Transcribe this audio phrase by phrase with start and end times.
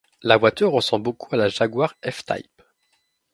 [0.23, 2.63] La voiture ressemble beaucoup à la Jaguar F-Type.